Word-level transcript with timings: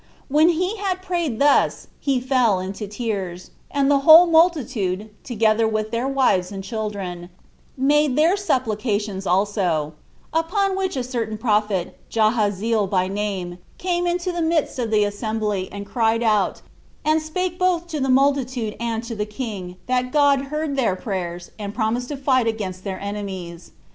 When 0.29 0.49
he 0.49 0.77
had 0.77 1.03
prayed 1.03 1.37
thus, 1.39 1.85
he 1.99 2.19
fell 2.19 2.57
into 2.59 2.87
tears; 2.87 3.51
and 3.69 3.91
the 3.91 3.99
whole 3.99 4.25
multitude, 4.25 5.11
together 5.23 5.67
with 5.67 5.91
their 5.91 6.07
wives 6.07 6.51
and 6.51 6.63
children, 6.63 7.29
made 7.77 8.15
their 8.15 8.35
supplications 8.35 9.27
also: 9.27 9.93
upon 10.33 10.75
which 10.75 10.95
a 10.95 11.03
certain 11.03 11.37
prophet, 11.37 11.99
Jahaziel 12.09 12.87
by 12.89 13.07
name, 13.09 13.59
came 13.77 14.07
into 14.07 14.31
the 14.31 14.41
midst 14.41 14.79
of 14.79 14.89
the 14.89 15.03
assembly, 15.03 15.69
and 15.71 15.85
cried 15.85 16.23
out, 16.23 16.61
and 17.05 17.21
spake 17.21 17.59
both 17.59 17.85
to 17.89 17.99
the 17.99 18.09
multitude 18.09 18.75
and 18.79 19.03
to 19.03 19.13
the 19.13 19.27
king, 19.27 19.75
that 19.85 20.11
God 20.11 20.45
heard 20.45 20.75
their 20.75 20.95
prayers, 20.95 21.51
and 21.59 21.75
promised 21.75 22.07
to 22.07 22.17
fight 22.17 22.47
against 22.47 22.83
their 22.83 22.99
enemies. 22.99 23.69